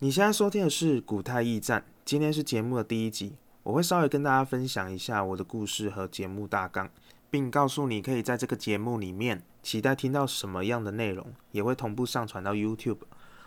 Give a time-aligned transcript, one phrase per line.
[0.00, 6.88] 你现在收听的是古泰驿站，今天是节目的第一集，我会稍微跟大家分享一下我的故事和节目大纲，
[7.28, 12.98] 并告诉你可以在这个节目里面期待听到什么样的内容，也会同步上传到 YouTube。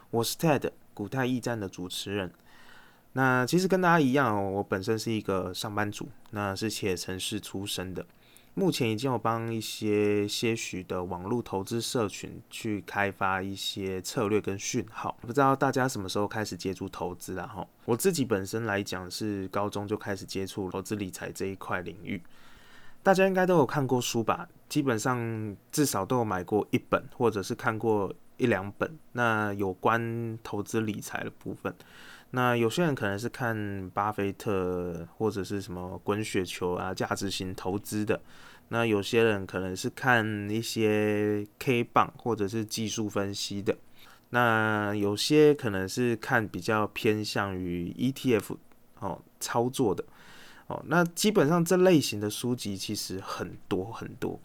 [0.09, 2.29] 我是 Ted，古泰驿站的主持人。
[3.13, 8.05] 那其实跟大家一样哦，我本身是一个上班族，那是写城市出身的。
[8.53, 17.65] 目前已经有帮一些些许的网络投资社群去开发一些策略跟讯号，不知道大家什么时候开始接触投资了哈？
[17.85, 22.21] 我自己本身来讲是高中就开始接触投资理财这一块领域，
[23.01, 24.47] 大家应该都有看过书吧？
[24.67, 31.73] 基本上至少都有买过一本，或者是看过一两本，那有关投资理财的部分。
[32.31, 38.21] 那有些人可能是看巴菲特或者是什么滚雪球啊，价值型投资的。
[38.69, 43.77] 那有些人可能是看一些 K 棒或者是技术分析的。
[44.29, 48.55] 那有些可能是看比较偏向于 ETF
[48.99, 50.01] 哦操作的
[50.67, 50.81] 哦。
[50.87, 54.39] 那基本上这类型的书籍其实很多很多。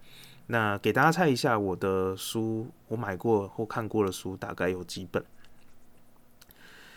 [0.49, 5.25] 那给大家猜一下，我的书我买过或看过的书大概有几本？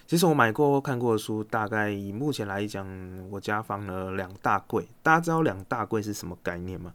[0.09, 2.83] 其实我买过看过的书，大概以目前来讲，
[3.29, 4.83] 我家放了两大柜。
[5.03, 6.91] 大家知道两大柜是什么概念吗？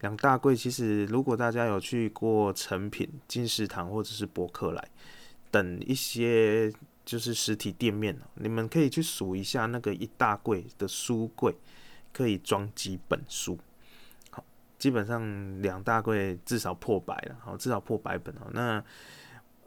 [0.00, 4.88] 两大柜其实，如果大家有去过成品、金石堂或者是博客来
[5.50, 6.70] 等一些
[7.02, 11.56] 就是实体店面，你们可以去数一下那个一大柜的书柜
[12.12, 13.58] 可以装几本书。
[14.28, 14.44] 好，
[14.78, 18.50] 基本上两大柜至少破百了，好，至少破百本哦。
[18.52, 18.84] 那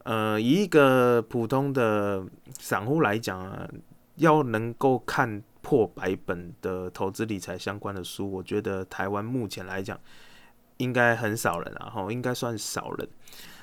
[0.04, 2.26] 呃，以一个普通的
[2.60, 3.68] 散户来讲啊，
[4.16, 9.98] 要能够看破百本的投资理财相关的书，我觉得台湾目前来讲
[10.78, 13.08] 应该很少人啊，哈，应该算少人。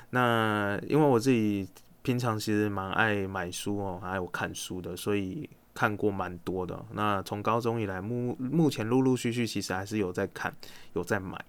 [0.09, 1.69] 那因为我自己
[2.01, 6.83] 平常其实蛮爱买书哦，还有看书的，所以看过蛮多的。
[6.93, 10.51] 那从高中以来，目目前陆陆续续其实还是有在看，
[10.93, 11.39] 有在买。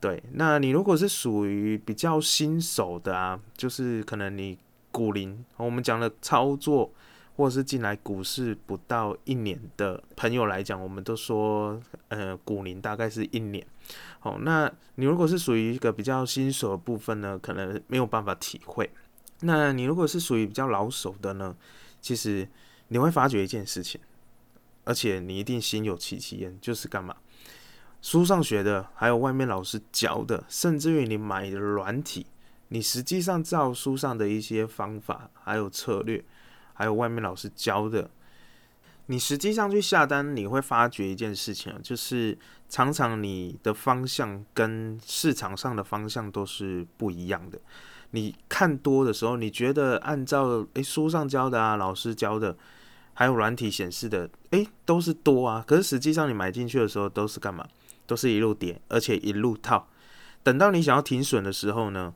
[0.00, 4.58] 对，那你如果是属于比较新手的啊，就是可能你
[4.90, 6.92] 股龄，我们讲的操作，
[7.36, 13.66] 或者是进来股市不到一年的朋友来讲，我们都说，呃，股龄大概是一年。
[14.20, 18.90] 好，那你如果是属于一个比较新手的部分呢，可能没有办法体会。
[19.40, 21.56] 那你如果是属于比较老手的呢，
[22.00, 22.46] 其实
[22.88, 24.00] 你会发觉一件事情，
[24.84, 27.16] 而且你一定心有戚戚焉，就是干嘛？
[28.04, 32.26] 书上学的，还有外面老师教的，甚至于你买的软体，
[32.68, 36.22] 你实际上照书上的一些方法，还有策略，
[36.74, 38.10] 还有外面老师教的，
[39.06, 42.36] 你实际上去下单，你会发觉一件事情啊，就是
[42.68, 47.58] 常常你的方向跟市场上的方向都是不一样的。
[48.10, 52.54] 你看多的时候，你觉得按照诶书上教的啊，老师教的，
[53.14, 57.66] 还有软体显示的，诶都是多啊，可是实际上你买进去的时候都是干嘛？
[58.06, 59.88] 都是一路跌，而且一路套。
[60.42, 62.12] 等到你想要停损的时候呢，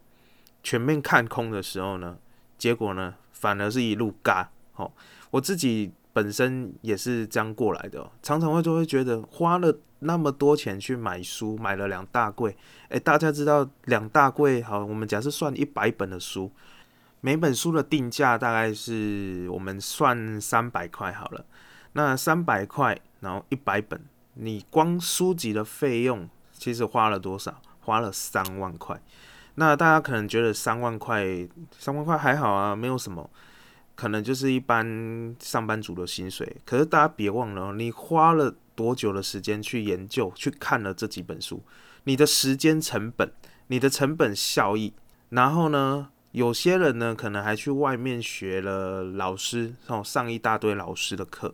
[0.63, 2.19] 全面看空的时候呢，
[2.59, 4.51] 结果呢，反而是一路嘎。
[4.77, 4.93] 哦，
[5.31, 12.57] 我自己本身也是这样过来的，常常会就会觉得花了那么多钱去买书，买了两大柜。
[12.91, 16.53] 诶，大家知道两大柜好，我们假设算一百本的书，
[17.21, 21.45] 每本书的定价大概是我们算三百块好了。
[21.95, 24.01] 那三百块，然后一百本。
[24.41, 27.61] 你光书籍的费用其实花了多少？
[27.81, 29.01] 花了三万块。
[29.55, 31.25] 那大家可能觉得三万块，
[31.79, 33.29] 三万块还好啊，没有什么，
[33.97, 36.57] 可能就是一般上班族的薪水。
[36.65, 41.61] 可是大家别忘了，你花了多久的时间去研究、去看了这几本书？
[42.05, 43.33] 你的时间成本、
[43.67, 44.93] 你的成本效益，
[45.31, 51.53] 然后呢，有些人呢，可能还去外面学了老师，哦，上一大堆老师的课。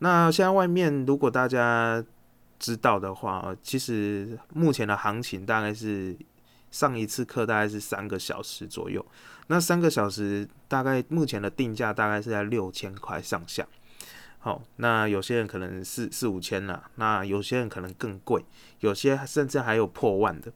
[0.00, 2.04] 那现在外面，如果大家
[2.58, 6.16] 知道的话，其实目前的行情大概是
[6.70, 9.04] 上一次课大概是三个小时左右。
[9.46, 13.66] 那三个小时大概目前的定价大概是在六千块上下。
[14.40, 18.44] 好，那有些人可能四四五千了，那有些人可能更贵，
[18.80, 20.52] 有些甚至还有破万的。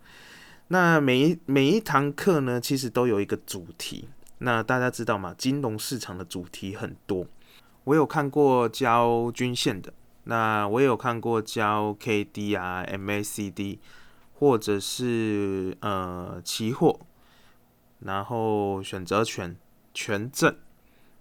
[0.69, 4.08] 那每一每一堂课呢，其实都有一个主题。
[4.38, 5.34] 那大家知道吗？
[5.37, 7.26] 金融市场的主题很多。
[7.84, 9.93] 我有看过教均线的。
[10.24, 13.80] 那我也有看过教 K D 啊 M A C D，
[14.34, 17.00] 或者是呃期货，
[18.00, 19.56] 然后选择权、
[19.92, 20.56] 权证，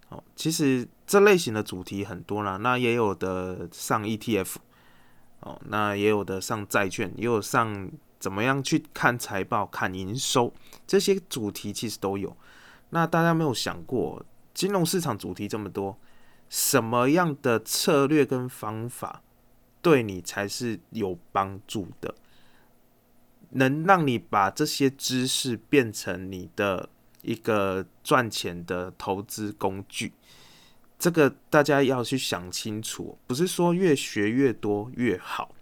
[0.08, 2.56] 哦，其实这类型的主题很多啦。
[2.58, 4.60] 那也有的上 E T F，
[5.40, 7.90] 哦，那也有的上债券，也有上
[8.20, 10.52] 怎么样去看财报、看营收，
[10.86, 12.36] 这些主题其实都有。
[12.90, 14.24] 那大家没有想过，
[14.54, 15.98] 金融市场主题这么多，
[16.52, 19.22] 什么样的策略跟方法
[19.80, 22.14] 对你才是有帮助的？
[23.52, 26.90] 能让你把这些知识变成你的
[27.22, 30.12] 一个赚钱的投资工具，
[30.98, 35.54] 这个大家要去想清楚，不是说越学越多越好。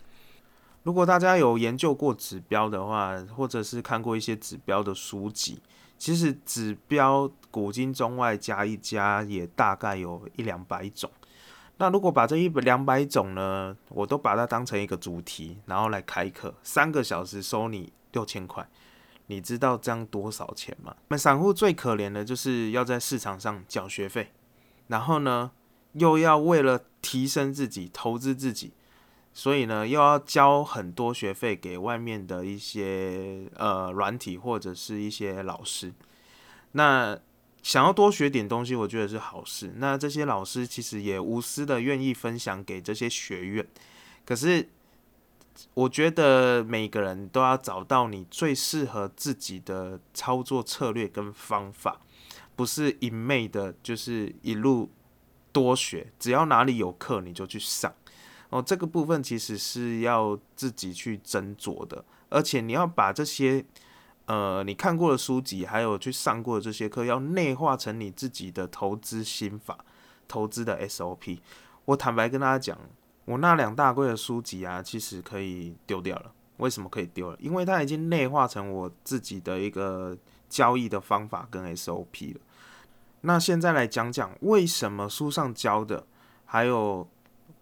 [0.83, 5.61] 如果大家有研究过指标的话，或者是看过一些指标的书籍，
[6.01, 11.11] 其实指标古今中外加一加，也大概有一两百种。
[11.77, 18.67] 那如果把这一百两百种呢，我都把它当成一个主题，然后来开课，三个小时收你六千块，
[19.27, 20.97] 你知道这样多少钱吗？
[21.09, 24.33] 那散户最可怜的就是要在市场上缴学费，
[24.87, 25.51] 然后呢，
[25.93, 28.73] 又要为了提升自己、投资自己。
[29.33, 35.93] 所以呢，又要交很多学费给外面的一些呃软体或者是一些老师。
[36.73, 37.19] 那
[37.63, 39.75] 想要多学点东西，我觉得是好事。
[39.77, 43.67] 那这些老师其实也无私的愿意分享给这些学院。
[44.25, 44.69] 可是，
[45.75, 52.01] 我觉得每个人都要找到你最适合自己的操作策略跟方法，
[52.57, 54.91] 不是一昧的，就是一路
[55.53, 57.95] 多学，只要哪里有课你就去上。
[58.51, 63.65] 哦，这个部分其实是要自己去斟酌的，而且你要把这些
[64.27, 69.79] 呃你看过的书籍，还有去上过的这些课，要内化成你自己的投资心法、
[70.27, 71.39] 投资的 SOP。
[71.85, 72.77] 我坦白跟大家讲，
[73.25, 76.33] 我那两大柜的书籍啊，其实可以丢掉了。
[76.57, 77.37] 为什么可以丢了？
[77.39, 80.19] 因为它已经内化成我自己的一个
[80.49, 82.41] 交易的方法跟 SOP 了。
[83.21, 86.05] 那现在来讲讲，为什么书上教的，
[86.45, 87.09] 还有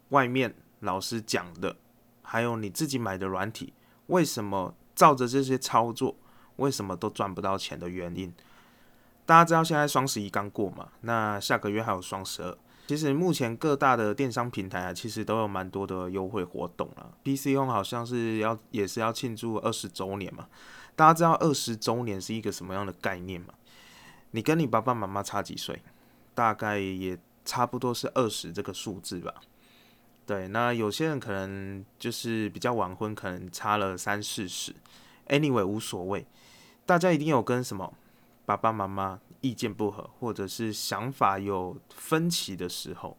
[0.08, 0.55] 外面。
[0.80, 1.76] 老师讲的，
[2.22, 3.72] 还有你自己买的软体，
[4.06, 6.16] 为什么照着这些操作，
[6.56, 8.32] 为什么都赚不到钱的原因？
[9.26, 10.88] 大家知道现在双十一刚过嘛？
[11.02, 12.56] 那下个月还有双十二。
[12.86, 17.12] 其实目前各大的电商平台啊，其实都有蛮多的优惠活动了。
[17.22, 20.48] PC 用好像是要也是要庆祝二十周年嘛？
[20.96, 23.52] 大家知道二十周年是一个什么样的概念吗？
[24.31, 25.82] 你跟你爸爸妈妈差几岁？
[26.34, 29.34] 大概也差不多是二十这个数字吧。
[30.28, 34.75] 对，那有些人可能就是比较晚婚，可能差了三四十
[35.28, 36.26] ，anyway 无所谓。
[36.84, 37.94] 大家一定有跟什么
[38.44, 43.16] 爸爸妈妈意见不合，或者是想法有分歧的时候。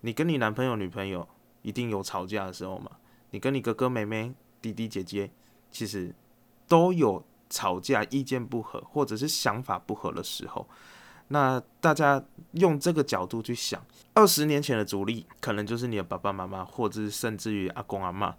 [0.00, 1.28] 你跟你男朋友、女朋友
[1.62, 2.90] 一定有吵架的时候嘛？
[3.30, 5.30] 你跟你哥哥、妹妹、弟弟、姐姐，
[5.70, 6.12] 其实
[6.66, 10.66] 都有吵架、意见不合，或者是想法不合的时候。
[11.28, 12.22] 那大家
[12.52, 13.82] 用这个角度去想，
[14.12, 18.34] 二十年前的主力可能就是你的爸爸妈妈，或者是甚至于阿公阿妈。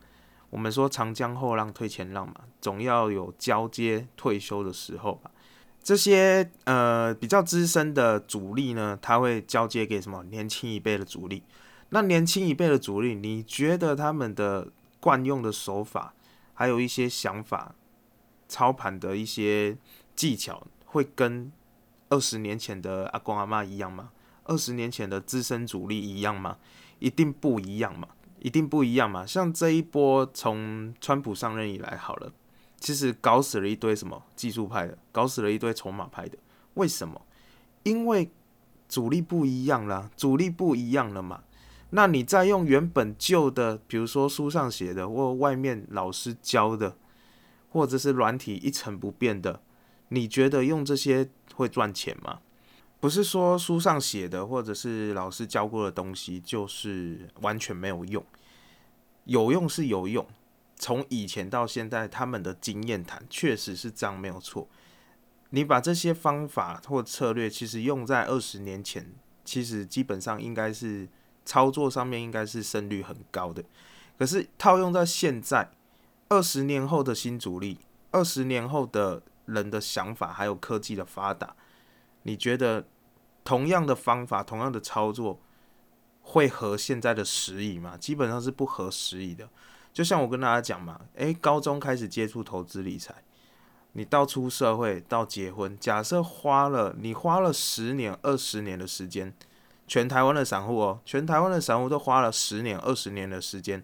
[0.51, 5.31] 我们说长江后浪推前浪嘛，总要有交接退休的时候吧。
[5.81, 11.41] 这些呃比较资深的主力呢，他会交接给什么年轻一辈的主力？
[11.89, 14.68] 那年轻一辈的主力，你觉得他们的
[15.00, 16.13] 惯用的手法，
[16.53, 17.74] 还有一些想法、
[18.47, 19.75] 操盘的一些
[20.15, 21.51] 技巧，会跟？
[22.13, 24.12] 二十年前的阿公阿妈一样吗？
[24.44, 26.57] 二十年前的资深主力一样吗？
[27.00, 28.07] 一定不一样嘛，
[28.39, 29.25] 一定不一样嘛。
[29.25, 32.31] 像这一波从川普上任以来，好了，
[32.80, 36.38] 其实搞死了一堆什么技术派的，搞死了一堆筹码派的。
[36.75, 37.19] 为什么？
[37.81, 38.30] 因为
[38.88, 41.42] 主力不一样了，主力不一样了嘛。
[41.90, 46.95] 那你再用原本旧的，比如说书上写的，或外面老师教的，
[47.69, 49.61] 或者是软体一成不变的。
[50.13, 52.39] 你觉得用这些会赚钱吗？
[52.99, 58.23] 不是说书上写的或者是老师教过的东西就是完全没有用，
[59.25, 60.23] 有用是有用。
[60.75, 64.67] 从以前到现在，他们的经验谈确实是这样，没有错。
[65.49, 69.11] 你把这些方法或策略，其实用在二十年前，
[69.43, 71.09] 其实基本上应该是
[71.43, 73.63] 操作上面应该是胜率很高的。
[74.19, 75.71] 可是套用在现在，
[76.29, 77.79] 二十年后的新主力，
[78.11, 79.23] 二十年后的。
[79.45, 81.56] 人的想法还有科技的发达，
[82.23, 82.85] 你觉得
[83.44, 85.40] 同样的方法、同样的操作
[86.21, 87.97] 会合现在的时宜吗？
[87.97, 89.50] 基本上是不合时宜的。
[89.92, 93.14] 就像我跟大家讲嘛，诶，高中开始接触投资理财，
[93.92, 99.31] 你到出社会到结婚，假设花了你花了十年、二十年的时间，
[99.85, 103.83] 全台湾的散户哦，全台湾的散户都花了十年、二十年的时间，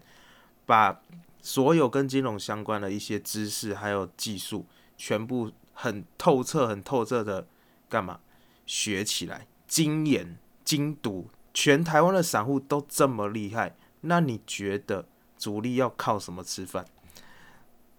[0.66, 1.00] 把
[1.40, 4.66] 所有跟金融相关的一些知识还有技术。
[5.00, 7.46] 全部很透彻、很透彻的
[7.88, 8.20] 干嘛
[8.66, 9.46] 学起来？
[9.66, 15.06] 精研、精读，全台湾的散户都这么厉害，那你觉得
[15.38, 16.84] 主力要靠什么吃饭？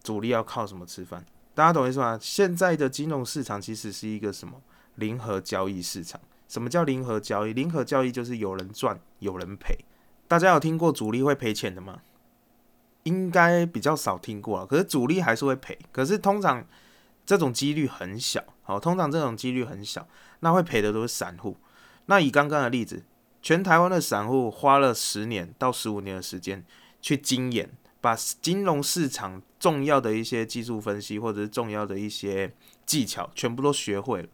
[0.03, 1.25] 主力要靠什么吃饭？
[1.55, 2.19] 大家懂意思吗？
[2.21, 4.61] 现在的金融市场其实是一个什么
[4.93, 7.53] 零和交易市场，什么叫零和交易？
[7.53, 9.83] 零和交易就是有人赚，有人赔。
[10.27, 12.03] 大家有听过主力会赔钱的吗？
[13.03, 14.67] 应该比较少听过啊。
[14.69, 16.63] 可是主力还是会赔，可是通常
[17.25, 18.43] 这种几率很小。
[18.63, 20.07] 好，通常这种几率很小，
[20.41, 21.57] 那会赔的都是散户。
[22.05, 23.03] 那以刚刚的例子，
[23.41, 26.63] 全台湾的散户花了十年到十五年的时间
[27.01, 32.53] 去精研，把金融市场重要的一些技术分析或者是重要的一些
[32.85, 34.29] 技巧全部都学会了。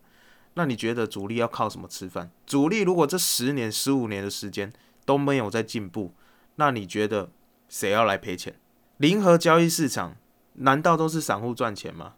[0.56, 2.32] 那你觉得主力要靠什么吃饭？
[2.46, 4.72] 主力如果这十年、十五年的时间
[5.06, 6.14] 都没有在进步，
[6.56, 7.30] 那你觉得
[7.70, 8.56] 谁要来赔钱？
[8.98, 10.16] 零和交易市场
[10.54, 12.16] 难道都是散户赚钱吗？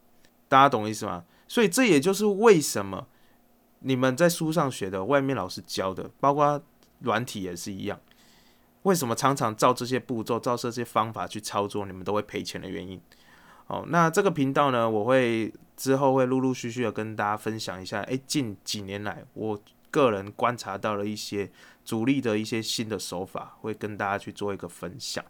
[0.50, 1.24] 大家懂意思吗？
[1.48, 3.08] 所以这也就是为什么
[3.80, 6.62] 你们在书上学的、外面老师教的，包括
[7.00, 7.98] 软体也是一样，
[8.82, 13.00] 为什么常常照这些步骤、照这些方法去操作，你们都会赔钱的原因。
[13.68, 18.02] 哦，那这个频道呢，我会之后会陆陆续续的跟大家分享一下。
[18.02, 19.58] 诶，近几年来，我
[19.92, 21.52] 个人观察到了一些
[21.86, 25.24] 主力的一些新的手法，会跟大家去做一个分享。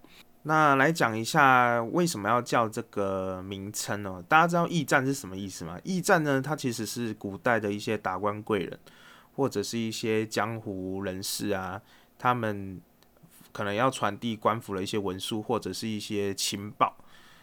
[0.44, 4.24] 那来讲一下为什么要叫这个名称呢？
[4.28, 5.78] 大家知道驿站是什么意思吗？
[5.84, 8.80] 驿站呢，它其实是古代的一些达官贵人
[9.36, 11.82] 或者是一些江湖人士啊，
[12.18, 12.80] 他们
[13.52, 16.96] 可能要传递官府的一些文书或者是一些情报，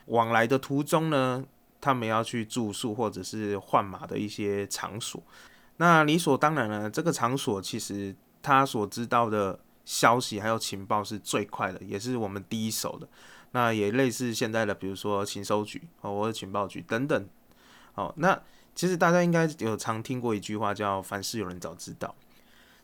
[0.06, 1.44] 往来的途中呢，
[1.80, 5.22] 他们要去住宿或者是换马的一些场所。
[5.76, 9.60] 那理所当然呢，这个场所其实他所知道的。
[9.86, 13.08] 消息还有情报是最快的，也是我们第一手的。
[13.52, 17.28] 那也类似现在的，比如说情收局哦，或者情报局等等。
[17.94, 18.38] 哦，那
[18.74, 22.14] 其实大家应该有常听过一句话，叫“凡事有人早知道”。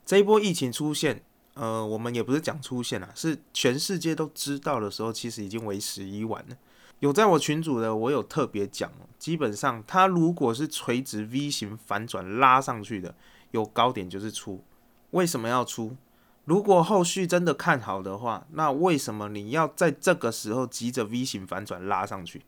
[0.06, 1.22] 这一波疫情出现，
[1.54, 6.56] 呃，我们也不是讲出现了，是全世界都知道的时候，其实已经为时已晚了。
[7.00, 13.14] 有在我群组的，我有特别讲，基本上它如果是垂直 V 型反转拉上去的，
[13.50, 14.64] 有高点就是出。
[15.10, 15.96] 为什么要出？
[16.44, 22.42] 如果后续真的看好的话，那为什么你要在这个时候急着 V 型反转拉上去？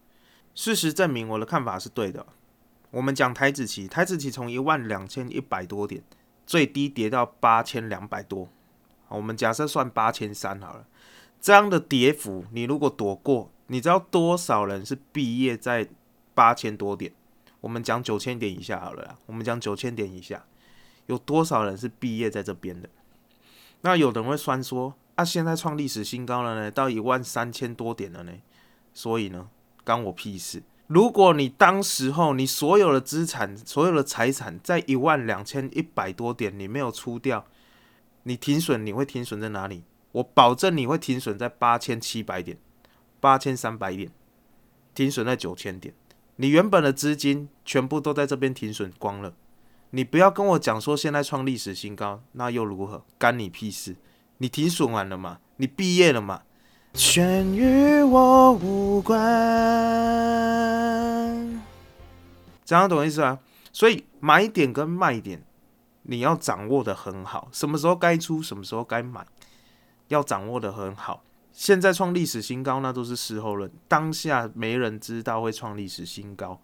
[0.54, 2.26] 事实证明，我的看法是对的。
[2.90, 6.02] 我们讲台子期，台子期从一万两千一百多点，
[6.46, 8.48] 最低跌到八千两百多。
[9.08, 10.86] 我们假设算八千三好了。
[11.40, 15.88] 这样的跌幅，你如果躲过，你知道多少人是毕业在
[16.34, 17.12] 八千多点？
[17.60, 19.18] 我们讲九千点以下好了啦。
[19.26, 20.44] 我们讲九千点以下，
[21.06, 22.88] 有多少人是毕业在这边的？
[23.84, 28.32] 那有人会酸说，啊，现在创历史新高了呢，到一万三千多点了呢，
[28.94, 29.50] 所以呢，
[29.84, 30.62] 关我屁事。
[30.86, 37.44] 如果你当时候你所有的资产、所有的财产在一万两千一百多点，你没有出掉，
[38.22, 39.82] 你停损，你会停损在哪里？
[40.12, 42.56] 我保证你会停损在八千七百点、
[43.20, 44.10] 八千三百点，
[44.94, 45.94] 停损在九千点，
[46.36, 49.34] 你原本的资金全部都在这边停损光了。
[49.94, 53.04] 你不要跟我讲说现在创历史新高，那又如何？
[53.16, 53.94] 干你屁事！
[54.38, 55.38] 你停损完了吗？
[55.58, 56.42] 你毕业了吗？
[56.92, 59.16] 全与我无关。
[62.64, 63.38] 这样懂意思啊？
[63.72, 65.44] 所以买点跟卖点，
[66.02, 67.48] 你要掌握的很好。
[67.52, 69.24] 什么时候该出，什么时候该买，
[70.08, 71.22] 要掌握的很好。
[71.52, 76.60] 现在创历史新高，那都是事后论，当下没人知道会创历史新高。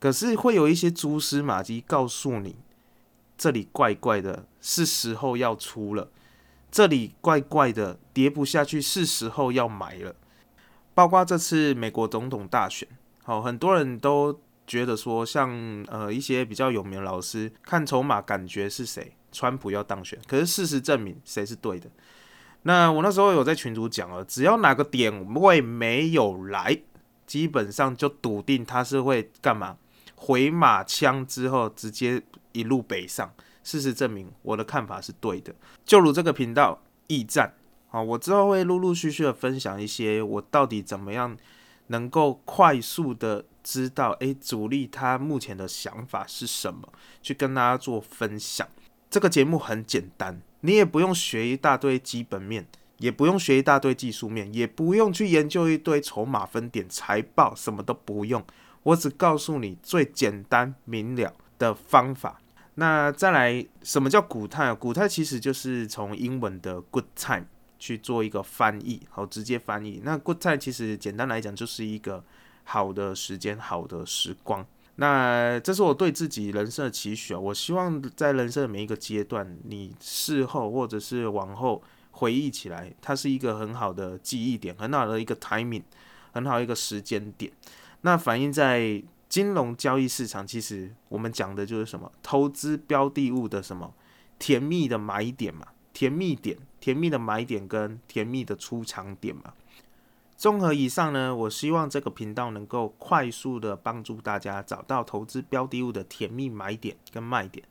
[0.00, 2.56] 可是会有一些蛛丝马迹告诉你，
[3.36, 6.08] 这里怪怪的，是时候要出了；
[6.70, 10.16] 这里怪怪的，跌不下去，是时候要买了。
[10.94, 12.88] 包括这次美国总统大选，
[13.22, 15.50] 好，很多人都觉得说，像
[15.88, 20.18] 呃一些比较有名的老师看筹码，感觉是谁，川普要当选。
[20.26, 21.90] 可是事实证明，谁是对的？
[22.62, 26.80] 那我那时候有在群主讲了，只要哪个点位没有来，
[27.26, 29.76] 基本上就笃定他是会干嘛？
[30.22, 32.22] 回马枪之后，直接
[32.52, 33.32] 一路北上。
[33.64, 35.54] 事实证明，我的看法是对的。
[35.84, 37.54] 就如这个频道驿站，
[37.90, 41.34] 啊，我之后会陆陆续续的分享一些我到底怎么样
[41.86, 48.66] 能够快速的知道，诶，主力他目前的想法是什么，去跟大家做分享。
[49.08, 52.66] 这个节目很简单，你也不用学一大堆基本面，
[52.98, 58.44] 也不用学一大堆技术面，也不用去研究一堆筹码分点、财报，什么都不用。
[58.82, 62.40] 我只告诉你最简单明了的方法。
[62.74, 64.74] 那再来，什么叫古泰啊？
[64.74, 67.44] 股泰其实就是从英文的 good time
[67.78, 70.00] 去做一个翻译，好，直接翻译。
[70.04, 72.24] 那 good time 其实简单来讲就是一个
[72.64, 74.64] 好的时间、好的时光。
[74.96, 77.38] 那这是我对自己人生的期许啊！
[77.38, 85.82] 我希望在人生的每一个阶段，你事后或者是往后回忆起来，它是一个很好的记忆点，很好的一个 timing，
[86.32, 87.50] 很好一个时间点。
[88.02, 92.10] 那反映在金融交易市场，其实我们讲的就是什么？
[92.22, 93.94] 投资标的物的什么
[94.38, 99.52] 甜蜜的买点嘛，甜蜜点，甜蜜的买点跟甜蜜的出场点嘛。
[100.36, 107.64] 综合以上呢，我希望这个频道能够快速的帮助大家找到投资标的物的甜蜜买点跟卖点。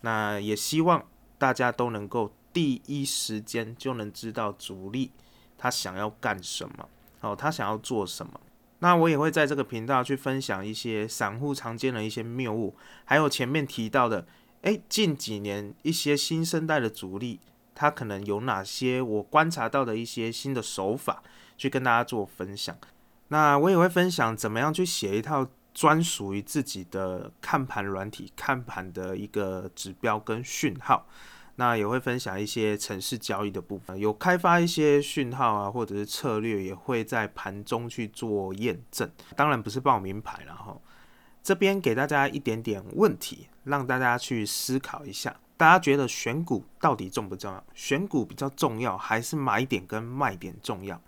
[0.00, 1.04] 那也希望
[1.38, 5.12] 大家都能够第一时间就能知道主力
[5.56, 6.88] 他想要干什么，
[7.20, 8.40] 哦，他想要做什么。
[8.80, 14.26] 那我也会在这个频道去分享一些散户常见的一些谬误，还有前面提到的，
[14.62, 17.40] 诶，近几年一些新生代的主力，
[17.74, 21.22] 他可能有哪些我观察到的一些新的手法。
[21.58, 22.78] 去跟大家做分享，
[23.30, 25.44] 那我也会分享怎么样去写一套
[25.74, 31.04] 专属于自己的看盘软体，看盘的一个指标跟讯号。
[31.60, 39.10] 那也会分享一些城市交易的部分，有开发一些讯号啊，或者是策略，也会在盘中去做验证。
[39.34, 40.80] 当然不是报名牌，然后
[41.42, 45.36] 这边给大家一点点问题，让大家去思考一下。
[45.56, 47.64] 大家觉得选股到底重不重要？
[47.74, 51.02] 选股比较重要，还是买点跟卖点重要？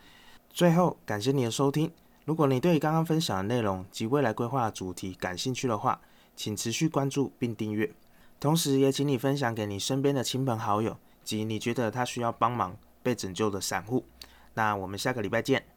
[0.51, 1.93] 最后，感谢你的收听。
[2.25, 6.01] 如果你对刚刚分享的内容及未来规划主题感兴趣的话，
[6.35, 7.89] 请持续关注并订阅。
[8.41, 14.07] 同时，也请你分享给你身边的亲朋好友及你觉得他需要帮忙被拯救的散户。
[14.55, 15.70] 那我们下个礼拜见。